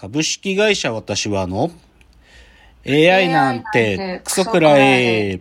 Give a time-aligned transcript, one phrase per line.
[0.00, 1.72] 株式会社私はの
[2.86, 5.40] AI なんてクソくらえ。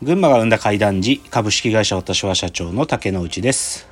[0.00, 3.88] 群馬が生んだ怪談時、株式会社私は社長の竹之内です。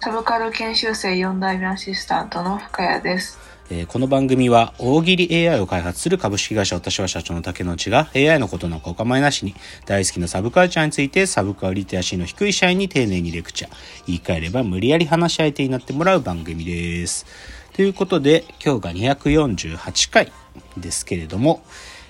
[0.00, 3.38] サブカル研修生4代目アシスタントの深谷です。
[3.72, 9.54] えーこの番組は大喜利 AI を開発する株式会社私は社長の竹之内が AI のことなんかお構いなしに
[9.86, 13.72] 大好きなサブカルチャーについてサブカルリテラシーの低い社員に丁寧にレクチャー
[14.08, 17.26] 言い換えれば無理やり話し相手になってもらう番組です。
[17.72, 20.32] ということで今日が248回
[20.76, 21.62] ですけれども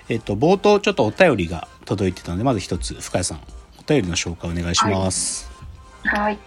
[0.09, 3.41] えっと冒頭ちょっとお便りが届いてたのでまず一つ深谷さん
[3.79, 5.51] お便りの紹介お願いします。
[6.05, 6.39] はい。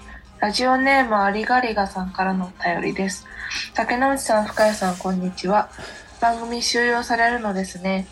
[0.43, 3.25] ラジオネームありがりがさんからのお便りです。
[3.73, 5.69] 竹之内さん、深谷さん、こんにちは。
[6.19, 8.05] 番組終了されるのですね。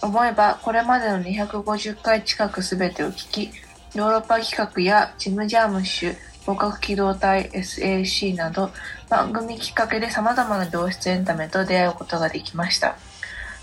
[0.00, 3.50] 思えば、これまでの250回近くすべてを聞き、
[3.94, 6.16] ヨーロッパ企画やジム・ジャームッシュ、
[6.46, 8.70] 合格機動隊 SAC など、
[9.10, 12.96] 番組きっかけで様々な良質エンタメと出会うことができました。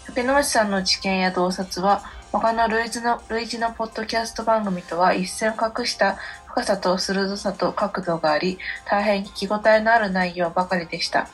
[0.06, 11.28] 竹之内さんの知見や洞察は、他の類似の類似のポッドキャスト番組とは一線を画した深さと鋭さと角度があり、大変聞き応えのある内容ばかりでした。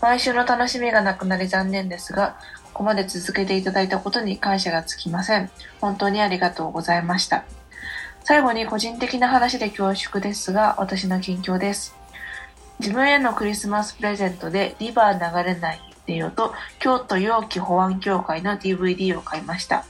[0.00, 2.36] 毎週の楽しみがなくなり残念ですが、
[2.72, 5.50] ここまで続けていただいたことに感謝がつきません。
[5.80, 7.44] 本当にありがとうございました。
[8.24, 11.94] 最後に個人的な話で恐縮ですが、私の近況です。
[12.78, 19.84] 自分へのクリスマスプレゼントでリバー流れないでよと京都陽気保安協会の DVD を買いました。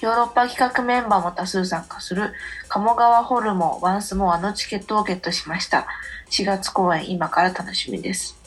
[0.00, 2.32] ヨーロッパ企画メンバーも多数参加する
[2.68, 5.88] 鴨川ホルモンワンスモアのチケットをゲットしました。
[6.30, 8.38] 4月公演今から楽しみです。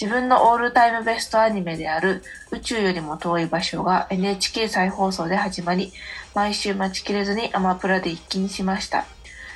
[0.00, 5.92] 自分のオールタイムベストアニメである宇宙よりも遠い場所が NHK 再放送で始まり、
[6.34, 9.06] 毎週待ちきれずにアマプラで一気にしました。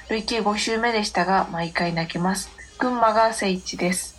[0.08, 2.50] 累計5週目でしたが、毎回泣けます。
[2.78, 4.16] 群馬が聖地です。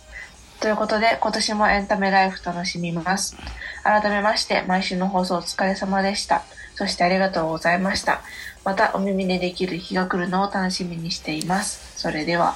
[0.60, 3.36] ということで、今年もエンタメライフ楽しみます。
[3.82, 6.44] 改めまして、毎週の放送お疲れ様でした。
[6.74, 8.22] そしてありがとうございました。
[8.64, 12.00] またお耳にできる日が来るのを楽しみにしています。
[12.00, 12.54] それでは。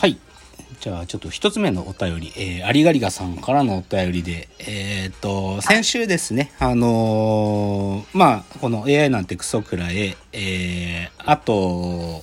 [0.00, 0.18] はい。
[0.80, 12.22] じゃあ、ちょっと一つ目のお便り、えー、ありがりがさんからのお便りで、えーっと、先週ですね、あのーまあ、この AI なんてクソくらい、えー、あと、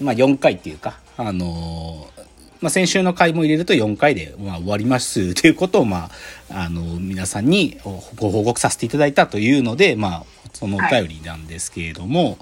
[0.00, 2.19] まあ、4回っていうか、あのー
[2.60, 6.10] まあ、先週の回も入れると4回で、まあ、終わりますということを、ま
[6.50, 12.38] あ、あの、皆さんにご報告させていただいたというので、まあ、そのお便りなんですけれども、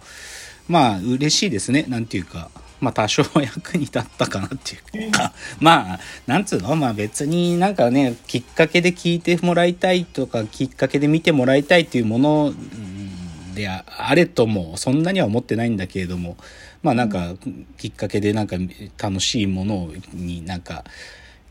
[0.66, 1.84] まあ、嬉しいですね。
[1.88, 6.76] なんていうか、まあ、多少は役に立ったかなっていうか、まあ、なんつうの？
[6.76, 16.36] まあ別になんかね、きっかけで聞いてもらいたいとか、きっかけで見てもらいたいっていうものうんでああれとも、そんなには思ってないんだけれども、
[16.82, 17.34] まあなんか、
[17.76, 18.56] きっかけでなんか
[18.98, 20.84] 楽しいものになんか、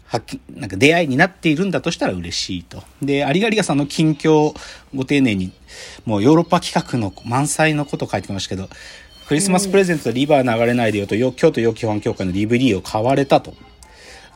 [0.06, 2.82] はっきなんか出会いになっているんだとしたら嬉しいと。
[3.02, 4.56] で、ありがりがさんの近況を
[4.96, 5.52] ご丁寧に、
[6.06, 8.70] もうヨーロッパ企画の満載のこと書いてましたけど、
[9.28, 13.54] クリスマスプレゼントでリバー流れないでよと、よ京都陽気保安協会の DVD を買われたと。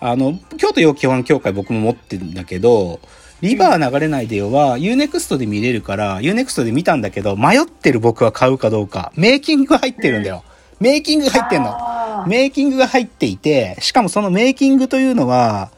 [0.02, 3.00] あの、京都陽気保安協会僕も持ってるんだけど、
[3.42, 9.14] リバー流れないでよは UNEXT で見れるから、UNEXT で見たんだけど、迷ってる僕は買うかどうか。
[9.16, 10.44] メイキングが入ってるんだよ。
[10.82, 12.26] メイキングが入ってんの。
[12.28, 15.70] メイキングが入っていて、しかもそのメイキングというのは、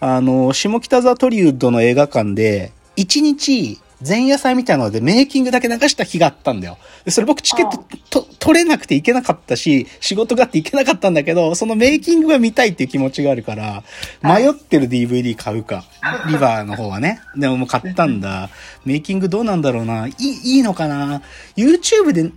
[0.00, 6.78] あの、下北沢トリウッドの映画館で、1日前夜祭みたいなのでメイキングだけ流した日があったんだよ。
[7.04, 7.84] でそれ僕チケット
[8.22, 13.82] と取れなくて行けなかったし、仕事があって行けなかったんだけど、そのメイキングが見たいっていう気持ちがあるから、
[14.22, 15.84] 迷ってる DVD 買うか。
[16.28, 17.20] リバーの方はね。
[17.36, 18.50] でももう買ったんだ。
[18.84, 20.06] メイキングどうなんだろうな。
[20.06, 21.22] いい、いいのかな
[21.56, 22.30] ?YouTube で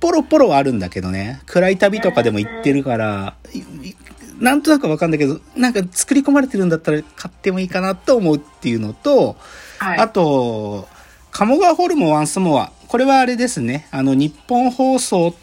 [0.00, 1.40] ポロポロはあるんだけどね。
[1.46, 3.36] 暗い旅とかでも行ってるから、
[4.40, 9.36] なんとなくわかんないけど、なんか作り込まれてるんだったら買ってもいいかなと思うっていうのと、
[9.78, 9.98] はい。
[9.98, 10.88] あと、
[11.34, 12.70] 鴨川ホルモンワンスモア。
[12.86, 13.88] これはあれですね。
[13.90, 15.34] あの、日本放送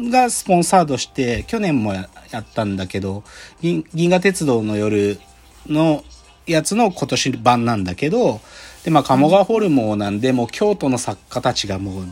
[0.00, 2.08] がスポンサードして、去年もや
[2.38, 3.24] ったんだけど、
[3.60, 5.18] 銀河鉄道の夜
[5.66, 6.04] の
[6.46, 8.40] やつの今年版なんだけど、
[8.84, 12.04] で、まあ、鴨川ホルモンなんで、もう京都の作家たちがもう、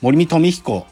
[0.00, 0.86] 森見富彦。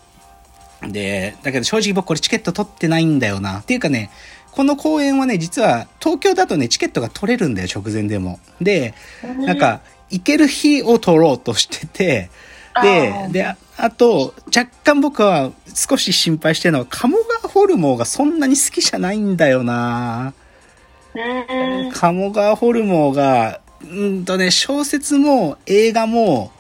[0.83, 3.61] で、だけど正直僕これチケット取ってないんだよな。
[3.61, 4.11] っていうかね、
[4.51, 8.39] この公演はね、実は東京だとね、チケットが取れるんだよ、直前でも。
[8.61, 8.93] で、
[9.39, 9.81] なんか、
[10.11, 12.31] 行ける日を取ろうとしてて、
[12.83, 20.33] でで、ああと、若干僕は少し心配してるのは、鴨川ホルモンがそんなに好きじゃないんだよな。
[21.15, 21.93] うん。
[21.93, 26.53] 鴨川ホルモンが、うんとね、小説も映画も、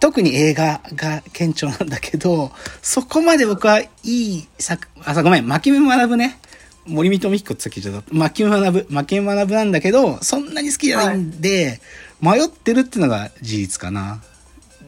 [0.00, 6.38] 特に映画が顕著なんだけど、そこまで僕はいい作、あ、ごめん、牧目学ぶね。
[6.86, 8.14] 森見智彦ってさっき言っちゃった。
[8.14, 11.80] 牧目学ぶ、牧目学ぶなんだけど、そんなに好きじゃないんで、はい、
[12.20, 14.22] 迷ってるっていうのが事実かな。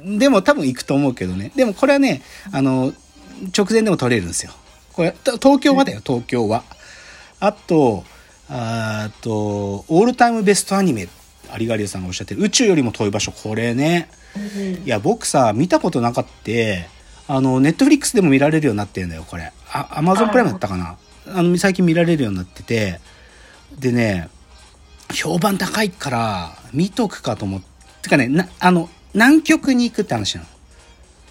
[0.05, 1.53] でも多分行くと思うけどね。
[1.57, 2.93] でもこれはね、あの、
[3.57, 4.53] 直前でも撮れるんですよ。
[4.93, 6.65] これ、東京はだよ、東京は。
[7.41, 8.05] あと、
[8.49, 11.09] あと、オールタイムベストアニメ、
[11.59, 14.09] 有賀リさんがおっしゃってる宇宙よりも遠い場所、これね。
[14.85, 19.53] いや、僕さ、見たことなかった、あの、ネットフリックスでも見られるようになってんだよ、これ。
[19.73, 20.97] あ、アマゾンプライムだったかな。
[21.27, 23.01] あの、最近見られるようになってて。
[23.79, 24.29] でね、
[25.13, 27.67] 評判高いから、見とくかと思って。
[28.03, 30.49] てかね、な、あの、南極に行くって話なの。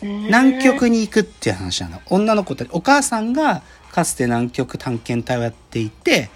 [0.01, 2.01] 南極に行くっていう話なの。
[2.09, 3.61] 女の子たち、お母さんが
[3.91, 6.29] かつて南極探検隊をやっていて、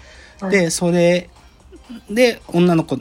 [0.50, 1.28] で、それ
[2.10, 2.98] で、女の子、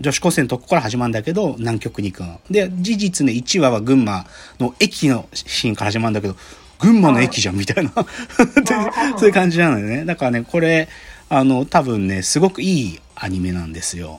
[0.00, 2.40] 女子高生のとこから始まるんだけど、南極に行くの。
[2.50, 4.26] で、事実ね、1話は群馬
[4.58, 6.36] の駅のシーンから始まるんだけど、
[6.80, 7.92] 群馬の駅じゃんみたいな
[9.16, 10.04] そういう感じなのよね。
[10.04, 10.88] だからね、これ、
[11.28, 14.18] あの、多分ね、すごくいいアニメなんですよ。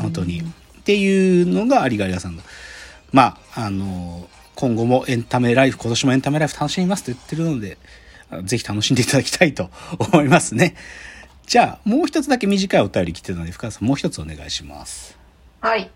[0.00, 0.40] 本当に。
[0.40, 0.44] っ
[0.84, 2.42] ていうのが有賀リさんだ。
[3.12, 7.78] まあ、あの、今後もエンタメライフ、今年もエンタメライフ楽しみますと言ってるので、
[8.44, 10.74] ぜひ楽しんでいただきたいと 思いますね。
[11.46, 15.16] じゃあ、もう一つだけ短いお便り来てるので、深川さん、もう一つお願いします。
[15.60, 15.90] はい。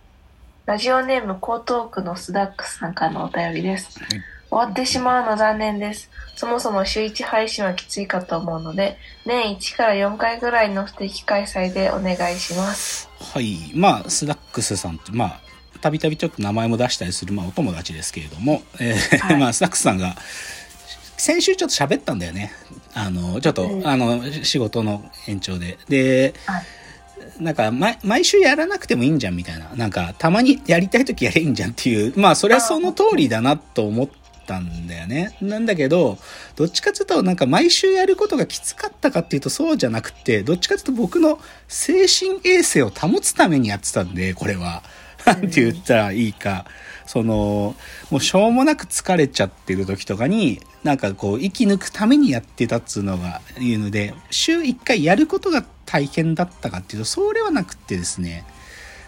[0.64, 3.98] ラジオネーム江東区のスダックスさんからのお便りです。
[3.98, 4.22] はい、
[4.52, 6.10] 終わってしまうの残念です。
[6.34, 13.08] そもそも週1配信はきついかと思うので、年1から4回ぐらいの不定期開催でお願いします。
[13.18, 13.72] はい。
[13.74, 15.40] まあ、スダックスさんって、まあ、
[15.80, 20.16] たびたびちょっと名前も出したりする、まあ、お友達ですけれども、えーはい、 まあ、スタックスさんが、
[21.16, 22.52] 先週ちょっと喋ったんだよね。
[22.92, 25.78] あの、ちょっと、あの、仕事の延長で。
[25.88, 26.64] で、はい、
[27.42, 29.70] なんか、毎、毎週やらなくてもいいんじゃんみたいな。
[29.76, 32.12] なんか、たまにやりたい時やればいいんじゃんっていう。
[32.20, 34.08] まあ、それはその通りだなと思っ
[34.52, 35.36] たんだよね。
[35.40, 36.18] なんだけど、
[36.56, 41.38] どっちかっていうと、なんか毎週やることがきつかったかっていうとそうじゃなくて、どっちかっていうと僕の
[41.68, 44.82] 精神衛生を保つためにやってたんで、これは。
[45.24, 46.66] なんて言ったらいいか、
[47.06, 47.76] その、
[48.10, 58.44] もうしょうもなく疲れちゃってる時とかに、なんかこう、息抜くためにやってたっつうのが言うので、週1回やることが大変だったかっていうと、それはなくてですね、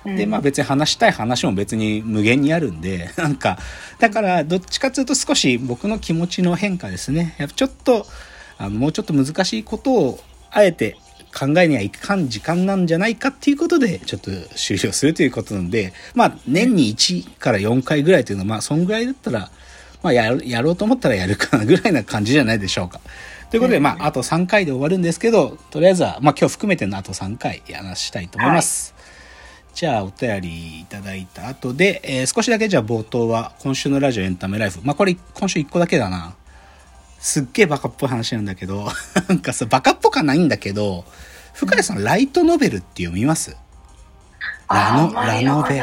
[0.05, 3.59] で、まあ別に話したい話も別に無限にあるんで、 なんか、
[3.99, 7.35] だからどっちかというと少し僕の気持ちの変化ですね。
[7.39, 8.07] やっぱちょっと、
[8.59, 10.21] あの、もうちょっと難しいことを
[10.51, 10.97] あえて
[11.35, 19.51] 考えにはいかん時間なんじゃないかっていうことで、ちょっと終了するということなんで、まあ、年に1から4回ぐらいというのは、まあ、そんぐらいだったら、
[20.03, 23.01] まあや、やろうと思ったらやるかなぐらいな感じじゃないでしょうか。
[23.51, 28.95] ということで、まあ、あと3回で終わるんですけど、とりあえずは、まあ、今日含めてのあと3回やらしたいと思います。
[28.97, 29.04] はい、
[29.75, 34.79] じゃあ、お便りいただいた後で、えー、少しだけじゃあ冒頭は、今週のラジオエンタメライフ。
[34.85, 36.35] まあ、これ今週1個だけだな。
[37.19, 38.87] すっげえバカっぽい話なんだけど、
[39.29, 41.05] なんかさ、バカっぽかないんだけど、
[41.55, 43.57] 深谷さん、ライトノベルって読みます？
[44.71, 45.75] ラノ、ラノベ。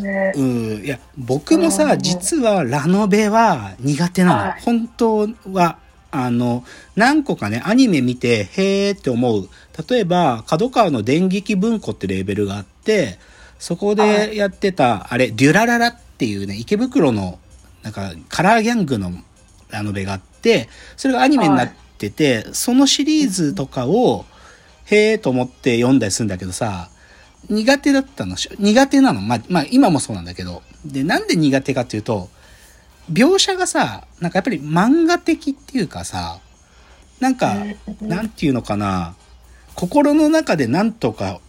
[0.00, 0.84] ね、うん。
[0.84, 4.38] いや、僕もさ、実はラノベは苦手なの。
[4.38, 5.78] はい、本当は、
[6.10, 6.64] あの、
[6.94, 9.48] 何個かね、アニメ見て、へーって思う。
[9.88, 13.18] 例えば、角川の電撃文庫ってレーベルがあって、
[13.58, 17.38] そこでやってた、あれ、デュラララっていうね、池袋の、
[17.82, 19.12] なんか、カラーギャングの
[19.70, 24.24] ラノベがあって、それがアニメになってて、そのシリーズとかを、
[24.86, 26.90] へえと思って読んだりするんだけどさ、
[27.48, 28.36] 苦手だったの。
[28.58, 29.20] 苦手なの。
[29.20, 30.62] まあ、まあ、今もそうなんだけど。
[30.84, 32.28] で、なんで苦手かっていうと、
[33.10, 36.38] 描写がさ、なんかやっぱり漫画的っていうかさ、
[37.20, 37.54] なんか、
[38.00, 39.14] なんていうのかな、
[39.74, 41.40] 心の中でなんとか、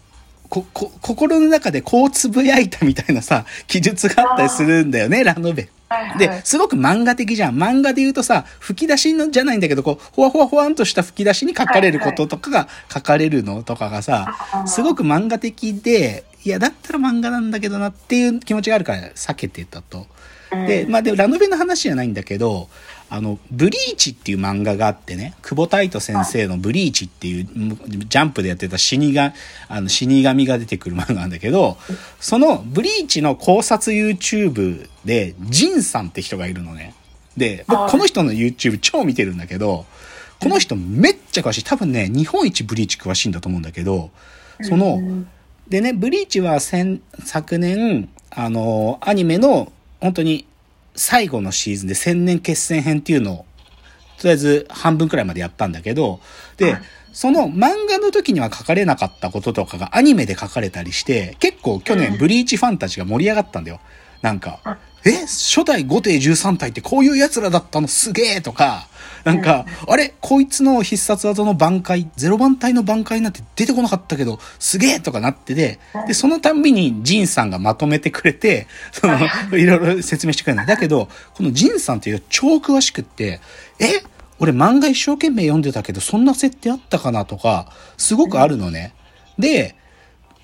[0.49, 5.69] こ、こ、心の中でこうつぶやいたみたいなさ、記述があったりするんだよね、ラノベ。
[6.17, 7.55] で、すごく漫画的じゃん。
[7.55, 14.35] 漫画で言うとさ、吹き出しのじゃないんだけど、こう、ほわほわほわんとした吹き出しに書かれることとかが書かれるのとかがさ、
[14.65, 20.07] すごく漫画的で、いや、だったら漫画なんだけどなっていう気持ちがあるから避けてたと。
[20.51, 22.69] で、まあでもラノベの話じゃないんだけど、
[23.09, 29.33] あの、ブリーチっていう漫画があってね、久保太斗先生のブリーチっていう、ジャンプでやってた死が、
[29.69, 31.77] あの、死神が出てくる漫画なんだけど、
[32.19, 36.93] そのブリーチの考察 YouTube で、ジンさんって人がいるのね。
[37.37, 39.85] で、僕この人の YouTube 超見てるんだけど、
[40.41, 41.63] この人めっちゃ詳しい。
[41.63, 44.11] 多分ね、日本一ブリーチ詳しいんだと思うんだけど、
[44.63, 45.01] その、
[45.69, 50.47] でね、ブリーチは先、昨年、あの、アニメの、本当に
[50.95, 53.45] 最後のシーズンで千年決戦編っていうのを、
[54.17, 56.19] とりあえず半分くらいまでやったんだけど、
[56.57, 56.81] で、はい、
[57.13, 63.79] その漫画の時には書かれなかったこととかがアニメで書かれたりして、結構去年ブリーチファンたちが盛り上がったんだよ。
[64.21, 67.87] なんか、え初代5帝13体ってこういう奴らだったの？
[67.87, 68.41] すげえ！
[68.41, 68.87] とか、
[69.27, 70.13] なんか、あれ？
[70.21, 79.17] こいつの必殺技の挽回、ゼロ番隊の挽回なんて出てこなかったけど、すげえとかなってて、で、そのたんびにジンさんがまとめてくれて、その、
[79.57, 79.65] い。
[79.65, 80.65] ろいろ説明してくれない。
[80.65, 83.41] だけど、このジンさんっていう超詳しくって、
[83.79, 84.01] え？
[84.39, 88.93] 俺漫画一生懸命読んでたけど、そんな設定あったかなとか、すごくあるのね。
[89.37, 89.75] で、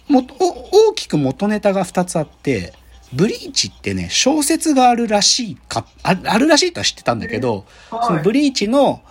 [0.10, 2.74] もお大きく元ネタが2つあって、
[3.16, 8.06] ブリーチってね、小説があるらしいか、ああるらしいとは知ってたんだけど、はい。
[8.08, 9.02] そのブリーチの、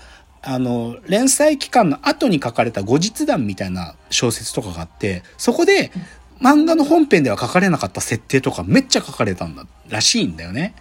[0.43, 5.93] あの、連載期間の後に書かれた後日談みたいな小説とかがあって、そこで
[6.41, 10.75] 漫画の本編では書かれなかった設定とかめっちゃ書かれたんだ、らしいんだよね。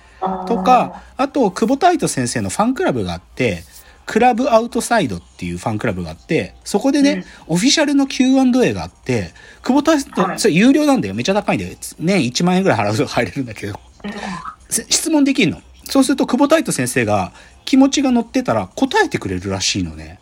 [0.47, 3.63] とか、あと、久保太斗先生のファンクラブがあって、
[4.11, 9.31] クラブアウトサイドっていうファンクラブがあって、そこでね、オフィシャルの Q&A があって、
[9.63, 11.13] 久保太斗、はいそれ有料なんだよ。
[11.13, 11.73] めっちゃ高いんだよ。
[11.97, 13.79] 年1万円ぐらい払うと入れるんだけど、
[14.67, 15.61] せ質問できるの。
[15.85, 17.31] そうすると久保太斗先生が
[17.63, 20.19] 気持ちが乗ってたら答えてくれるらしいのね。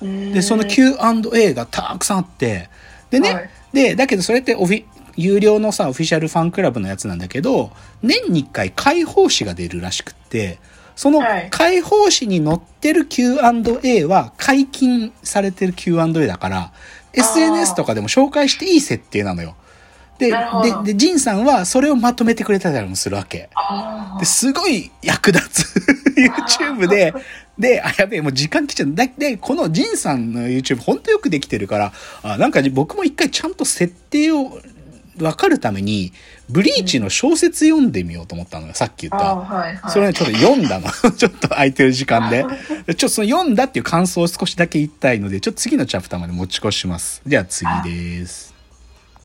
[0.00, 2.68] で、その Q&A がたくさんあって、
[3.10, 4.84] でね、はいで、だけどそれってオフィ、
[5.14, 7.70] 有料のさ、オフィシャルファンクラブのやつなんだけど、
[8.02, 10.58] 年に1回解放誌が出るらしくって、
[10.96, 16.72] そのはい解放誌に載ってる Q&A は解禁されてる Q&A だから、
[17.12, 19.56] SNS とかでも紹介していい設定なのよ。
[20.18, 23.48] で、で、で、ジンさんはそれをまとめてくれたりもするわけ。
[23.54, 25.80] あで、すごい役立つ
[26.60, 27.14] YouTube で、
[27.58, 28.94] で、あ、やべえ、もう時間来ちゃう。
[28.94, 31.92] だで、このジンさんの YouTube ほんとよくできてるから、
[32.22, 34.60] あ、なんか僕も一回ちゃんと設定を
[35.16, 36.12] 分かるために、
[36.48, 39.36] ブリーチの小説読んでみようと思ったのよ、さっき言っあた。
[39.36, 39.90] はいはい。
[39.90, 40.90] それね、ちょっと読んだの。
[41.12, 42.44] ちょっと空いてる時間で。
[42.44, 47.22] ちょっとその読んだっていう感想を少しだけ言いたいので、ちょっと次のチャプターまで持ち越します。
[47.26, 48.49] では次です。